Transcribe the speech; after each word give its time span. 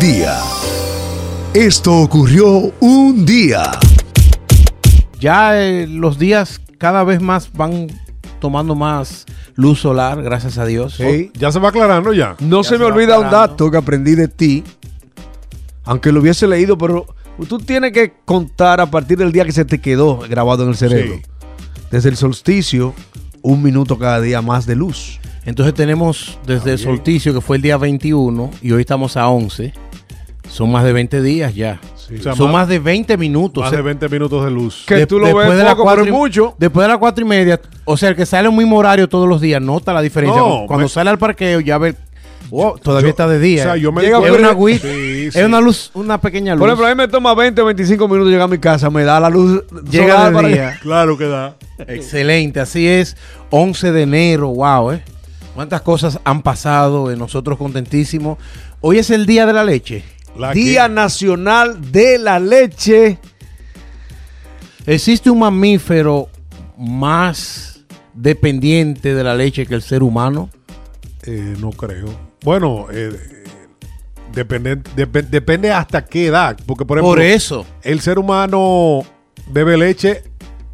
día. 0.00 0.38
Esto 1.52 1.94
ocurrió 1.94 2.72
un 2.80 3.26
día. 3.26 3.70
Ya 5.20 5.60
eh, 5.60 5.86
los 5.86 6.18
días 6.18 6.62
cada 6.78 7.04
vez 7.04 7.20
más 7.20 7.52
van 7.52 7.88
tomando 8.40 8.74
más 8.74 9.26
luz 9.56 9.80
solar, 9.80 10.22
gracias 10.22 10.56
a 10.56 10.64
Dios. 10.64 10.94
Sí, 10.94 11.30
ya 11.34 11.52
se 11.52 11.58
va 11.58 11.68
aclarando 11.68 12.14
ya. 12.14 12.34
No 12.40 12.62
Ya 12.62 12.70
se 12.70 12.76
se 12.76 12.78
me 12.78 12.86
olvida 12.86 13.18
un 13.18 13.30
dato 13.30 13.70
que 13.70 13.76
aprendí 13.76 14.14
de 14.14 14.28
ti, 14.28 14.64
aunque 15.84 16.12
lo 16.12 16.20
hubiese 16.20 16.46
leído, 16.46 16.78
pero 16.78 17.06
tú 17.46 17.58
tienes 17.58 17.92
que 17.92 18.14
contar 18.24 18.80
a 18.80 18.90
partir 18.90 19.18
del 19.18 19.32
día 19.32 19.44
que 19.44 19.52
se 19.52 19.66
te 19.66 19.82
quedó 19.82 20.20
grabado 20.20 20.62
en 20.62 20.70
el 20.70 20.76
cerebro. 20.76 21.16
Sí. 21.16 21.22
Desde 21.90 22.08
el 22.08 22.16
solsticio, 22.16 22.94
un 23.42 23.62
minuto 23.62 23.98
cada 23.98 24.22
día 24.22 24.40
más 24.40 24.64
de 24.64 24.76
luz. 24.76 25.20
Entonces 25.44 25.74
tenemos 25.74 26.38
desde 26.46 26.70
el 26.70 26.76
bien. 26.76 26.88
solsticio, 26.88 27.34
que 27.34 27.42
fue 27.42 27.56
el 27.56 27.62
día 27.62 27.76
21, 27.76 28.50
y 28.62 28.72
hoy 28.72 28.80
estamos 28.80 29.18
a 29.18 29.28
11. 29.28 29.74
Son 30.50 30.70
más 30.70 30.84
de 30.84 30.92
20 30.92 31.22
días 31.22 31.54
ya. 31.54 31.80
O 32.18 32.22
sea, 32.22 32.34
Son 32.34 32.50
más, 32.50 32.66
de 32.66 32.80
20 32.80 33.16
minutos. 33.16 33.62
más 33.62 33.70
de 33.70 33.82
20 33.82 34.08
minutos 34.08 34.44
de 34.44 34.50
luz. 34.50 34.84
Que 34.86 34.96
De- 34.96 35.06
tú 35.06 35.18
lo 35.20 35.26
después 35.26 35.48
ves 35.48 35.58
de 35.58 35.62
las 35.62 35.72
poco, 35.74 35.84
cuatro 35.84 36.02
pero 36.04 36.14
y- 36.14 36.18
mucho. 36.18 36.54
Después 36.58 36.84
de 36.84 36.88
las 36.88 36.98
cuatro 36.98 37.24
y 37.24 37.28
media, 37.28 37.60
o 37.84 37.96
sea, 37.96 38.08
el 38.08 38.16
que 38.16 38.26
sale 38.26 38.48
al 38.48 38.54
mismo 38.54 38.76
horario 38.76 39.08
todos 39.08 39.28
los 39.28 39.40
días, 39.40 39.62
nota 39.62 39.92
la 39.92 40.02
diferencia. 40.02 40.40
No, 40.40 40.64
Cuando 40.66 40.86
me- 40.86 40.88
sale 40.88 41.08
al 41.08 41.18
parqueo, 41.18 41.60
ya 41.60 41.78
ve, 41.78 41.94
wow, 42.50 42.76
todavía 42.78 43.06
Yo- 43.06 43.10
está 43.10 43.28
de 43.28 43.38
día. 43.38 43.60
o 43.62 43.64
sea, 43.64 43.76
yo 43.76 43.92
me 43.92 44.02
Llega 44.02 44.18
di 44.18 44.24
es 44.24 44.30
una 44.32 44.48
agüita, 44.50 44.88
Sí, 44.88 45.30
sí. 45.30 45.38
es 45.38 45.46
una 45.46 45.60
luz, 45.60 45.92
una 45.94 46.20
pequeña 46.20 46.54
luz. 46.56 46.60
Por 46.60 46.68
ejemplo, 46.68 46.86
a 46.86 46.88
mí 46.90 46.94
me 46.96 47.06
toma 47.06 47.32
20 47.34 47.62
o 47.62 47.64
25 47.66 48.08
minutos 48.08 48.32
llegar 48.32 48.46
a 48.46 48.48
mi 48.48 48.58
casa, 48.58 48.90
me 48.90 49.04
da 49.04 49.20
la 49.20 49.30
luz 49.30 49.62
Llega 49.88 50.14
solar 50.14 50.28
de 50.30 50.34
para- 50.34 50.48
día. 50.48 50.78
Claro 50.82 51.16
que 51.16 51.28
da. 51.28 51.54
Excelente, 51.86 52.58
así 52.58 52.88
es. 52.88 53.16
11 53.50 53.92
de 53.92 54.02
enero, 54.02 54.48
wow, 54.48 54.90
¿eh? 54.90 55.02
¿Cuántas 55.54 55.80
cosas 55.82 56.18
han 56.24 56.42
pasado? 56.42 57.10
Eh, 57.12 57.16
Nosotros 57.16 57.56
contentísimos. 57.56 58.38
Hoy 58.80 58.98
es 58.98 59.10
el 59.10 59.26
día 59.26 59.46
de 59.46 59.52
la 59.52 59.62
leche. 59.62 60.02
La 60.36 60.52
Día 60.52 60.86
que- 60.88 60.94
Nacional 60.94 61.92
de 61.92 62.18
la 62.18 62.38
Leche. 62.38 63.18
¿Existe 64.86 65.30
un 65.30 65.40
mamífero 65.40 66.28
más 66.78 67.80
dependiente 68.14 69.14
de 69.14 69.22
la 69.24 69.34
leche 69.34 69.66
que 69.66 69.74
el 69.74 69.82
ser 69.82 70.02
humano? 70.02 70.50
Eh, 71.24 71.54
no 71.58 71.70
creo. 71.70 72.06
Bueno, 72.42 72.86
eh, 72.90 73.12
depende, 74.32 74.78
dep- 74.96 75.28
depende 75.28 75.70
hasta 75.70 76.04
qué 76.04 76.26
edad. 76.26 76.56
Porque, 76.66 76.84
por 76.86 76.98
ejemplo, 76.98 77.12
Por 77.12 77.20
eso. 77.22 77.66
el 77.82 78.00
ser 78.00 78.18
humano 78.18 79.02
bebe 79.48 79.76
leche 79.76 80.22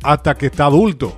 hasta 0.02 0.34
que 0.36 0.46
está 0.46 0.66
adulto. 0.66 1.16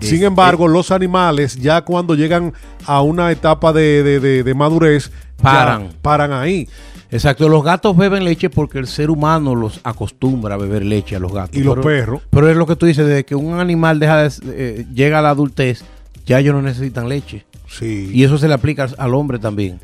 Sin 0.00 0.24
embargo, 0.24 0.66
los 0.68 0.90
animales, 0.90 1.56
ya 1.56 1.82
cuando 1.82 2.14
llegan 2.14 2.52
a 2.86 3.02
una 3.02 3.30
etapa 3.30 3.72
de, 3.72 4.02
de- 4.02 4.20
de- 4.20 4.42
de 4.42 4.54
madurez, 4.54 5.10
Paran. 5.40 5.90
paran 6.02 6.32
ahí. 6.32 6.68
Exacto, 7.10 7.48
los 7.48 7.62
gatos 7.62 7.96
beben 7.96 8.24
leche 8.24 8.50
porque 8.50 8.78
el 8.78 8.86
ser 8.86 9.10
humano 9.10 9.54
los 9.54 9.80
acostumbra 9.84 10.54
a 10.54 10.58
beber 10.58 10.84
leche 10.84 11.16
a 11.16 11.18
los 11.20 11.32
gatos. 11.32 11.56
Y 11.56 11.62
los 11.62 11.78
perros. 11.78 12.22
Pero 12.30 12.48
es 12.50 12.56
lo 12.56 12.66
que 12.66 12.76
tú 12.76 12.86
dices, 12.86 13.06
desde 13.06 13.24
que 13.24 13.34
un 13.34 13.60
animal 13.60 13.98
deja 14.00 14.22
de, 14.22 14.30
eh, 14.46 14.86
llega 14.92 15.20
a 15.20 15.22
la 15.22 15.30
adultez, 15.30 15.84
ya 16.26 16.40
ellos 16.40 16.54
no 16.54 16.62
necesitan 16.62 17.08
leche. 17.08 17.46
Sí. 17.68 18.10
Y 18.12 18.24
eso 18.24 18.38
se 18.38 18.48
le 18.48 18.54
aplica 18.54 18.88
al, 18.98 19.14
hombre 19.14 19.38
también. 19.38 19.78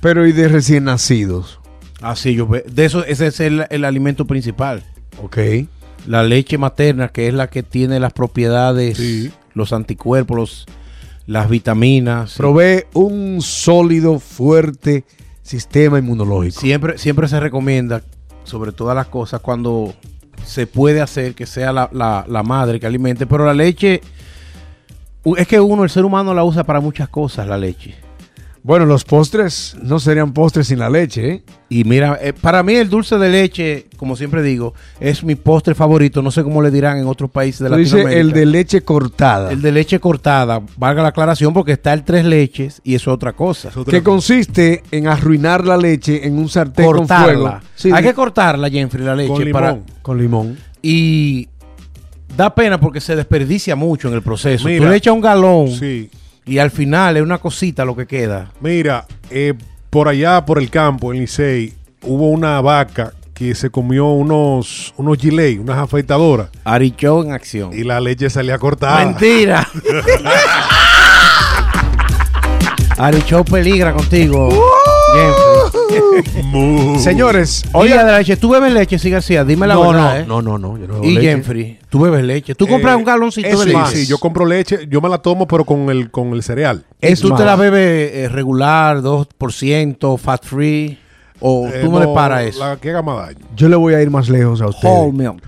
Pero 0.00 0.26
y 0.26 0.32
de 0.32 0.48
recién 0.48 0.84
nacidos. 0.84 1.60
Así 2.02 2.34
yo 2.34 2.46
ve- 2.46 2.64
de 2.70 2.84
eso 2.84 3.04
ese 3.04 3.28
es 3.28 3.40
el, 3.40 3.64
el 3.70 3.84
alimento 3.84 4.26
principal. 4.26 4.82
Ok. 5.22 5.38
La 6.06 6.22
leche 6.22 6.58
materna, 6.58 7.08
que 7.08 7.28
es 7.28 7.34
la 7.34 7.48
que 7.48 7.62
tiene 7.62 7.98
las 8.00 8.12
propiedades, 8.12 8.96
Sí. 8.98 9.30
los 9.54 9.72
anticuerpos, 9.72 10.36
los- 10.36 10.66
las 11.26 11.48
vitaminas. 11.48 12.34
Provee 12.36 12.84
un 12.92 13.38
sólido, 13.40 14.18
fuerte 14.20 15.04
sistema 15.46 15.98
inmunológico. 15.98 16.60
Siempre, 16.60 16.98
siempre 16.98 17.28
se 17.28 17.38
recomienda, 17.40 18.02
sobre 18.44 18.72
todas 18.72 18.94
las 18.94 19.06
cosas, 19.06 19.40
cuando 19.40 19.94
se 20.44 20.66
puede 20.66 21.00
hacer 21.00 21.34
que 21.34 21.46
sea 21.46 21.72
la, 21.72 21.88
la- 21.92 22.24
la 22.28 22.42
madre 22.42 22.78
que 22.78 22.86
alimente, 22.86 23.26
pero 23.26 23.44
la 23.44 23.54
leche, 23.54 24.00
es 25.36 25.48
que 25.48 25.58
uno, 25.60 25.82
el 25.84 25.90
ser 25.90 26.04
humano 26.04 26.32
la 26.34 26.44
usa 26.44 26.62
para 26.64 26.80
muchas 26.80 27.08
cosas, 27.08 27.46
la 27.48 27.58
leche. 27.58 27.94
Bueno, 28.66 28.84
los 28.84 29.04
postres 29.04 29.76
no 29.80 30.00
serían 30.00 30.32
postres 30.32 30.66
sin 30.66 30.80
la 30.80 30.90
leche, 30.90 31.30
¿eh? 31.30 31.42
Y 31.68 31.84
mira, 31.84 32.18
eh, 32.20 32.32
para 32.32 32.64
mí 32.64 32.74
el 32.74 32.88
dulce 32.88 33.16
de 33.16 33.28
leche, 33.28 33.86
como 33.96 34.16
siempre 34.16 34.42
digo, 34.42 34.74
es 34.98 35.22
mi 35.22 35.36
postre 35.36 35.76
favorito. 35.76 36.20
No 36.20 36.32
sé 36.32 36.42
cómo 36.42 36.60
le 36.60 36.72
dirán 36.72 36.98
en 36.98 37.06
otros 37.06 37.30
países 37.30 37.60
de 37.60 37.68
Tú 37.68 37.76
Latinoamérica. 37.76 38.20
el 38.20 38.32
de 38.32 38.44
leche 38.46 38.80
cortada. 38.80 39.52
El 39.52 39.62
de 39.62 39.70
leche 39.70 40.00
cortada, 40.00 40.60
valga 40.76 41.00
la 41.02 41.10
aclaración, 41.10 41.54
porque 41.54 41.70
está 41.72 41.92
el 41.92 42.02
tres 42.02 42.24
leches 42.24 42.80
y 42.82 42.96
eso 42.96 43.10
es 43.12 43.14
otra 43.14 43.34
cosa. 43.34 43.68
Es 43.68 43.76
otra 43.76 43.92
que 43.92 44.02
cosa. 44.02 44.04
consiste 44.12 44.82
en 44.90 45.06
arruinar 45.06 45.64
la 45.64 45.76
leche 45.76 46.26
en 46.26 46.36
un 46.36 46.48
sartén 46.48 46.86
con 46.90 47.06
fuego. 47.06 47.60
Sí, 47.76 47.90
Hay 47.94 48.02
que 48.02 48.14
cortarla, 48.14 48.68
Jenfrey, 48.68 49.04
la 49.04 49.14
leche. 49.14 49.28
Con 49.28 49.44
limón. 49.44 49.52
para- 49.52 49.78
con 50.02 50.18
limón. 50.18 50.58
y 50.82 51.48
da 52.36 52.52
pena 52.52 52.80
porque 52.80 53.00
se 53.00 53.14
desperdicia 53.14 53.76
mucho 53.76 54.08
en 54.08 54.14
el 54.14 54.22
proceso. 54.22 54.66
Mira. 54.66 54.84
Tú 54.84 54.90
le 54.90 54.96
echas 54.96 55.14
un 55.14 55.20
galón 55.20 55.68
Sí. 55.68 56.10
Y 56.46 56.58
al 56.58 56.70
final 56.70 57.16
es 57.16 57.22
una 57.22 57.38
cosita 57.38 57.84
lo 57.84 57.96
que 57.96 58.06
queda. 58.06 58.50
Mira, 58.60 59.06
eh, 59.30 59.54
por 59.90 60.08
allá, 60.08 60.44
por 60.46 60.58
el 60.58 60.70
campo, 60.70 61.12
en 61.12 61.20
Licey, 61.20 61.74
hubo 62.02 62.28
una 62.30 62.60
vaca 62.60 63.12
que 63.34 63.54
se 63.54 63.68
comió 63.68 64.06
unos, 64.06 64.94
unos 64.96 65.18
gilet, 65.18 65.58
unas 65.58 65.76
afeitadoras, 65.78 66.48
Arichó 66.64 67.22
en 67.22 67.32
acción. 67.32 67.70
y 67.74 67.84
la 67.84 68.00
leche 68.00 68.30
salía 68.30 68.58
cortada. 68.58 69.04
Mentira. 69.04 69.68
Arichó 72.98 73.44
peligra 73.44 73.92
contigo. 73.92 74.48
Jenfrey. 75.14 75.45
Señores, 76.98 77.64
oigan. 77.72 78.06
de 78.06 78.12
la 78.12 78.18
leche. 78.18 78.36
¿Tú 78.36 78.50
bebes 78.50 78.72
leche, 78.72 78.98
sí, 78.98 79.10
García? 79.10 79.44
Dime 79.44 79.66
la 79.66 79.74
No, 79.74 79.88
verdad, 79.90 80.14
no, 80.26 80.40
¿eh? 80.40 80.42
no, 80.42 80.42
no, 80.42 80.58
no, 80.58 80.78
yo 80.78 80.86
no 80.86 80.94
bebo 80.94 81.04
Y 81.04 81.12
leche. 81.14 81.28
Jenfrey, 81.28 81.78
tú 81.88 82.00
bebes 82.00 82.24
leche. 82.24 82.54
Tú 82.54 82.66
compras 82.66 82.94
Eh, 82.94 82.96
un 82.96 83.04
galoncito 83.04 83.48
es 83.48 83.64
de 83.64 83.72
más, 83.72 83.90
leche. 83.90 84.04
sí, 84.04 84.10
yo 84.10 84.18
compro 84.18 84.44
leche, 84.46 84.86
yo 84.88 85.00
me 85.00 85.08
la 85.08 85.18
tomo, 85.18 85.46
pero 85.46 85.64
con 85.64 85.88
el, 85.90 86.10
con 86.10 86.32
el 86.32 86.42
cereal. 86.42 86.84
¿Y 87.00 87.08
Es 87.08 87.20
tú 87.20 87.28
más. 87.30 87.38
te 87.38 87.44
la 87.44 87.56
bebes 87.56 88.10
eh, 88.14 88.28
regular, 88.28 88.98
2%, 89.02 90.18
fat 90.18 90.44
free? 90.44 90.98
¿O 91.40 91.66
Eh, 91.68 91.80
tú 91.82 91.90
no, 91.90 92.00
le 92.00 92.06
paras 92.08 92.44
eso? 92.44 92.60
La 92.66 92.76
que 92.78 92.90
haga 92.90 93.02
más 93.02 93.26
daño. 93.26 93.46
Yo 93.54 93.68
le 93.68 93.76
voy 93.76 93.94
a 93.94 94.00
ir 94.02 94.10
más 94.10 94.28
lejos 94.28 94.60
a 94.62 94.66
ustedes. 94.68 94.94
Whole 94.94 95.12
milk. 95.12 95.42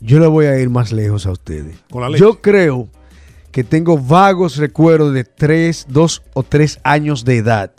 Yo 0.00 0.18
le 0.18 0.26
voy 0.26 0.46
a 0.46 0.58
ir 0.58 0.68
más 0.68 0.92
lejos 0.92 1.26
a 1.26 1.30
ustedes. 1.30 1.76
Con 1.90 2.02
la 2.02 2.08
leche. 2.10 2.20
Yo 2.22 2.40
creo 2.40 2.88
que 3.52 3.62
tengo 3.62 3.98
vagos 3.98 4.56
recuerdos 4.56 5.12
de 5.12 5.24
tres, 5.24 5.86
dos 5.88 6.22
o 6.32 6.42
tres 6.42 6.80
años 6.82 7.24
de 7.24 7.36
edad. 7.36 7.70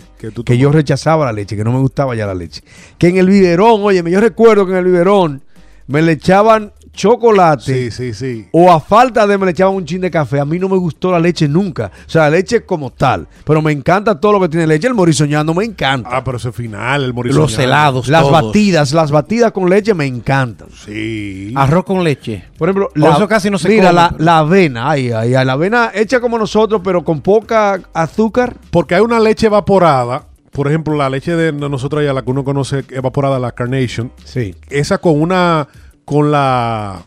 Que 0.45 0.57
yo 0.57 0.71
rechazaba 0.71 1.25
la 1.25 1.33
leche, 1.33 1.57
que 1.57 1.63
no 1.63 1.73
me 1.73 1.79
gustaba 1.79 2.15
ya 2.15 2.27
la 2.27 2.35
leche. 2.35 2.61
Que 2.97 3.07
en 3.07 3.17
el 3.17 3.27
biberón, 3.27 3.81
oye, 3.81 4.03
yo 4.09 4.21
recuerdo 4.21 4.65
que 4.65 4.71
en 4.71 4.77
el 4.77 4.85
biberón 4.85 5.41
me 5.87 6.01
le 6.01 6.13
echaban 6.13 6.71
chocolate. 6.93 7.63
Sí, 7.63 7.91
sí, 7.91 8.13
sí. 8.13 8.47
O 8.51 8.71
a 8.71 8.79
falta 8.79 9.25
de 9.27 9.37
me 9.37 9.45
le 9.45 9.51
echaban 9.51 9.75
un 9.75 9.85
chin 9.85 10.01
de 10.01 10.09
café. 10.11 10.39
A 10.39 10.45
mí 10.45 10.59
no 10.59 10.69
me 10.69 10.77
gustó 10.77 11.11
la 11.11 11.19
leche 11.19 11.47
nunca. 11.47 11.91
O 12.05 12.09
sea, 12.09 12.23
la 12.23 12.29
leche 12.31 12.63
como 12.63 12.91
tal. 12.91 13.27
Pero 13.43 13.61
me 13.61 13.71
encanta 13.71 14.19
todo 14.19 14.33
lo 14.33 14.39
que 14.39 14.49
tiene 14.49 14.67
leche. 14.67 14.87
El 14.87 14.93
morisoñando 14.93 15.53
me 15.53 15.65
encanta. 15.65 16.09
Ah, 16.11 16.23
pero 16.23 16.37
ese 16.37 16.51
final, 16.51 17.03
el 17.03 17.13
morisco. 17.13 17.39
Los 17.39 17.57
helados. 17.57 18.07
las 18.07 18.21
todos. 18.21 18.31
batidas, 18.43 18.93
las 18.93 19.11
batidas 19.11 19.51
con 19.51 19.69
leche 19.69 19.93
me 19.93 20.05
encantan. 20.05 20.67
Sí. 20.85 21.51
Arroz 21.55 21.83
con 21.83 22.03
leche. 22.03 22.45
Por 22.57 22.69
ejemplo, 22.69 22.89
Por 22.93 23.09
eso 23.11 23.27
casi 23.27 23.49
no 23.49 23.57
se 23.57 23.69
mira, 23.69 23.89
come, 23.89 23.93
la, 24.01 24.09
pero- 24.11 24.23
la 24.23 24.37
avena, 24.39 24.89
ay, 24.91 25.11
ay, 25.11 25.35
ay, 25.35 25.45
la 25.45 25.53
avena 25.53 25.91
hecha 25.93 26.19
como 26.19 26.37
nosotros, 26.37 26.81
pero 26.83 27.03
con 27.03 27.21
poca 27.21 27.81
azúcar. 27.93 28.55
Porque 28.71 28.95
hay 28.95 29.01
una 29.01 29.19
leche 29.19 29.47
evaporada. 29.47 30.25
Por 30.51 30.67
ejemplo, 30.67 30.95
la 30.95 31.09
leche 31.09 31.35
de 31.35 31.51
nosotros 31.51 32.01
allá, 32.01 32.13
la 32.13 32.21
que 32.21 32.29
uno 32.29 32.43
conoce 32.43 32.85
evaporada, 32.91 33.39
la 33.39 33.53
Carnation. 33.53 34.11
Sí. 34.23 34.53
Esa 34.69 34.99
con 34.99 35.19
una. 35.19 35.67
Con 36.05 36.31
la. 36.31 37.03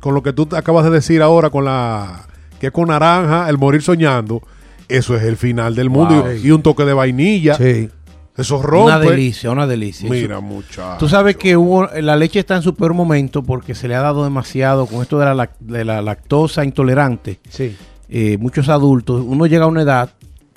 Con 0.00 0.14
lo 0.14 0.22
que 0.22 0.32
tú 0.32 0.48
acabas 0.56 0.84
de 0.84 0.90
decir 0.90 1.22
ahora, 1.22 1.50
con 1.50 1.64
la. 1.64 2.26
Que 2.58 2.68
es 2.68 2.72
con 2.72 2.88
naranja, 2.88 3.48
el 3.48 3.58
morir 3.58 3.82
soñando. 3.82 4.42
Eso 4.88 5.16
es 5.16 5.22
el 5.22 5.36
final 5.36 5.74
del 5.74 5.90
mundo. 5.90 6.22
Wow. 6.22 6.32
Y, 6.32 6.48
y 6.48 6.50
un 6.50 6.62
toque 6.62 6.84
de 6.84 6.92
vainilla. 6.92 7.54
Sí. 7.54 7.88
Eso 8.36 8.62
rompe. 8.62 8.84
Una 8.86 8.98
delicia, 8.98 9.50
una 9.50 9.66
delicia. 9.66 10.08
Mira, 10.08 10.40
muchacho. 10.40 10.96
Tú 10.98 11.08
sabes 11.08 11.36
que 11.36 11.56
hubo, 11.56 11.86
la 11.86 12.16
leche 12.16 12.38
está 12.38 12.56
en 12.56 12.62
su 12.62 12.74
peor 12.74 12.94
momento 12.94 13.42
porque 13.42 13.74
se 13.74 13.86
le 13.86 13.94
ha 13.94 14.00
dado 14.00 14.24
demasiado 14.24 14.86
con 14.86 15.02
esto 15.02 15.18
de 15.18 15.34
la, 15.34 15.50
de 15.58 15.84
la 15.84 16.00
lactosa 16.00 16.64
intolerante. 16.64 17.38
Sí. 17.50 17.76
Eh, 18.08 18.38
muchos 18.38 18.68
adultos, 18.68 19.22
uno 19.26 19.46
llega 19.46 19.64
a 19.64 19.68
una 19.68 19.82
edad 19.82 20.10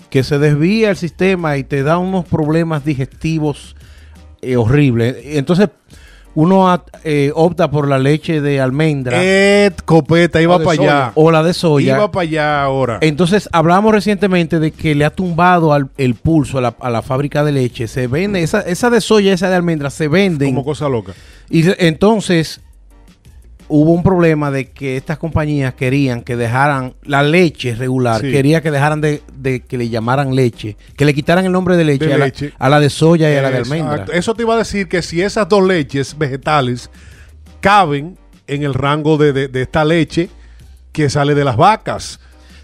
que 0.09 0.23
se 0.23 0.39
desvía 0.39 0.91
el 0.91 0.95
sistema 0.95 1.57
y 1.57 1.63
te 1.63 1.83
da 1.83 1.97
unos 1.97 2.25
problemas 2.25 2.85
digestivos 2.85 3.75
eh, 4.41 4.55
horribles. 4.55 5.17
Entonces, 5.23 5.69
uno 6.35 6.83
eh, 7.03 7.31
opta 7.35 7.69
por 7.69 7.87
la 7.87 7.99
leche 7.99 8.41
de 8.41 8.59
almendra 8.59 9.23
Ed 9.23 9.73
Copeta, 9.85 10.41
iba 10.41 10.57
para 10.59 10.71
allá. 10.81 11.11
o 11.15 11.29
la 11.31 11.43
de 11.43 11.53
soya. 11.53 11.95
Iba 11.95 12.11
para 12.11 12.23
allá 12.23 12.63
ahora. 12.63 12.97
Entonces, 13.01 13.47
hablamos 13.51 13.91
recientemente 13.93 14.59
de 14.59 14.71
que 14.71 14.95
le 14.95 15.05
ha 15.05 15.09
tumbado 15.11 15.73
al- 15.73 15.89
el 15.97 16.15
pulso 16.15 16.57
a 16.57 16.61
la, 16.61 16.75
a 16.79 16.89
la 16.89 17.01
fábrica 17.01 17.43
de 17.43 17.51
leche. 17.51 17.87
Se 17.87 18.07
vende, 18.07 18.41
esa, 18.41 18.61
esa 18.61 18.89
de 18.89 18.99
soya, 19.01 19.33
esa 19.33 19.49
de 19.49 19.55
almendra, 19.55 19.89
se 19.89 20.07
venden. 20.07 20.49
Como 20.49 20.65
cosa 20.65 20.89
loca. 20.89 21.13
Y 21.49 21.63
entonces, 21.85 22.61
hubo 23.75 23.91
un 23.91 24.03
problema 24.03 24.51
de 24.51 24.69
que 24.69 24.97
estas 24.97 25.17
compañías 25.17 25.73
querían 25.73 26.21
que 26.21 26.35
dejaran 26.35 26.93
la 27.03 27.23
leche 27.23 27.73
regular, 27.73 28.21
Sí. 28.21 28.31
quería 28.31 28.61
que 28.61 28.69
dejaran 28.69 29.01
de, 29.01 29.23
de 29.35 29.61
que 29.61 29.79
le 29.79 29.89
llamaran 29.89 30.35
leche, 30.35 30.77
que 30.95 31.05
le 31.05 31.13
quitaran 31.15 31.43
el 31.45 31.51
nombre 31.51 31.75
de 31.75 31.83
leche, 31.83 32.05
De 32.05 32.13
a, 32.13 32.17
la- 32.19 32.25
leche. 32.25 32.53
a 32.59 32.69
la 32.69 32.79
de 32.79 32.91
soya 32.91 33.33
y 33.33 33.35
a 33.35 33.41
la 33.41 33.49
de 33.49 33.57
almendra. 33.57 34.05
Eso 34.13 34.35
te 34.35 34.43
iba 34.43 34.53
a 34.53 34.57
decir 34.59 34.87
que 34.87 35.01
si 35.01 35.23
esas 35.23 35.49
dos 35.49 35.65
leches 35.67 36.15
vegetales 36.17 36.91
caben 37.61 38.17
en 38.45 38.61
el 38.63 38.73
rango 38.75 39.17
de- 39.17 39.33
de 39.47 39.61
esta 39.61 39.83
leche 39.85 40.29
que 40.91 41.09
sale 41.09 41.33
de 41.33 41.43
las 41.43 41.57
vacas. 41.57 42.19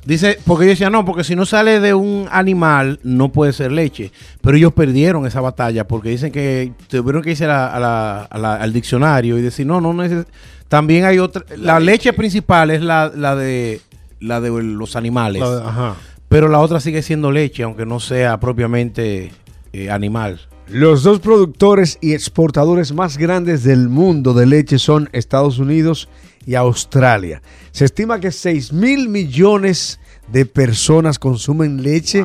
Dice, 0.09 0.39
porque 0.43 0.65
yo 0.65 0.71
decía, 0.71 0.89
no, 0.89 1.05
porque 1.05 1.23
si 1.23 1.35
no 1.35 1.45
sale 1.45 1.79
de 1.79 1.93
un 1.93 2.27
animal, 2.31 2.99
no 3.03 3.31
puede 3.31 3.53
ser 3.53 3.71
leche. 3.71 4.11
Pero 4.41 4.57
ellos 4.57 4.73
perdieron 4.73 5.27
esa 5.27 5.39
batalla 5.39 5.87
porque 5.87 6.09
dicen 6.09 6.31
que 6.31 6.71
tuvieron 6.87 7.21
que 7.21 7.29
irse 7.31 7.45
a 7.45 7.47
la- 7.49 7.67
a 7.67 7.79
la- 7.79 8.21
a 8.23 8.37
la- 8.39 8.55
al 8.55 8.73
diccionario 8.73 9.37
y 9.37 9.41
decir, 9.43 9.67
no, 9.67 9.79
no, 9.79 9.93
no 9.93 10.03
es. 10.03 10.25
También 10.67 11.05
hay 11.05 11.19
otra. 11.19 11.43
La, 11.57 11.79
leche. 11.79 12.11
principal 12.13 12.71
es 12.71 12.81
la, 12.81 13.11
la 13.15 13.35
de 13.35 13.81
la 14.19 14.41
de 14.41 14.49
los 14.63 14.95
animales. 14.95 15.43
Ajá. 15.43 15.93
Pero 16.27 16.47
la 16.47 16.57
otra 16.59 16.79
sigue 16.79 17.01
siendo 17.03 17.31
leche, 17.31 17.61
aunque 17.63 17.85
no 17.85 17.99
sea 17.99 18.39
propiamente 18.39 19.31
eh, 19.73 19.91
animal. 19.91 20.41
Los 20.71 21.01
dos 21.01 21.19
productores 21.19 21.97
y 21.99 22.13
exportadores 22.13 22.93
más 22.93 23.17
grandes 23.17 23.63
del 23.63 23.89
mundo 23.89 24.35
de 24.35 24.45
leche 24.45 24.77
son 24.77 25.09
Estados 25.13 25.57
Unidos 25.57 26.09
y 26.45 26.53
Australia. 26.53 27.41
Se 27.71 27.85
estima 27.85 28.19
que 28.19 28.31
6 28.31 28.71
mil 28.73 29.09
millones 29.09 29.99
de 30.31 30.45
personas 30.45 31.17
consumen 31.17 31.81
leche 31.81 32.23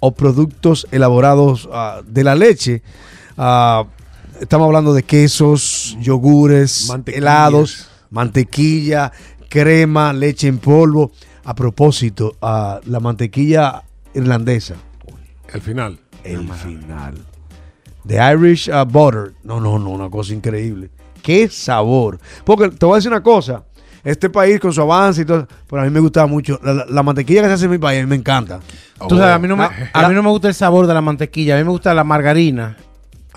o 0.00 0.10
productos 0.12 0.88
elaborados 0.90 1.68
ah, 1.72 2.02
de 2.04 2.24
la 2.24 2.34
leche. 2.34 2.82
Ah, 3.36 3.84
estamos 4.40 4.66
hablando 4.66 4.92
de 4.92 5.04
quesos, 5.04 5.96
yogures, 6.00 6.92
helados, 7.06 7.88
mantequilla, 8.10 9.12
crema, 9.48 10.12
leche 10.12 10.48
en 10.48 10.58
polvo. 10.58 11.12
A 11.44 11.54
propósito, 11.54 12.36
ah, 12.42 12.80
la 12.84 12.98
mantequilla 12.98 13.84
irlandesa. 14.12 14.74
El 15.54 15.60
final. 15.60 16.00
El 16.24 16.48
final. 16.52 17.14
The 18.06 18.18
Irish 18.34 18.68
uh, 18.68 18.84
Butter. 18.84 19.32
No, 19.44 19.60
no, 19.60 19.78
no, 19.78 19.90
una 19.90 20.08
cosa 20.10 20.32
increíble. 20.34 20.90
Qué 21.22 21.48
sabor. 21.48 22.18
Porque 22.44 22.68
te 22.68 22.86
voy 22.86 22.94
a 22.94 22.96
decir 22.96 23.10
una 23.10 23.22
cosa. 23.22 23.64
Este 24.04 24.30
país 24.30 24.60
con 24.60 24.72
su 24.72 24.80
avance 24.80 25.22
y 25.22 25.24
todo, 25.24 25.48
pero 25.68 25.82
a 25.82 25.84
mí 25.84 25.90
me 25.90 25.98
gustaba 25.98 26.28
mucho. 26.28 26.60
La, 26.62 26.72
la- 26.72 26.86
la 26.88 27.02
mantequilla 27.02 27.42
que 27.42 27.48
se 27.48 27.54
hace 27.54 27.64
en 27.64 27.72
mi 27.72 27.78
país, 27.78 27.98
a 28.00 28.02
mí 28.04 28.08
me 28.08 28.14
encanta. 28.14 28.60
Tú 29.08 29.16
sabes, 29.16 29.34
a 29.34 29.38
mí, 29.40 29.48
no 29.48 29.56
me, 29.56 29.64
La- 29.64 29.90
a 29.92 30.08
mí 30.08 30.14
no 30.14 30.22
me 30.22 30.30
gusta 30.30 30.46
el 30.46 30.54
sabor 30.54 30.86
de 30.86 30.94
la 30.94 31.00
mantequilla, 31.00 31.56
a 31.56 31.58
mí 31.58 31.64
me 31.64 31.70
gusta 31.70 31.92
la 31.92 32.04
margarina, 32.04 32.76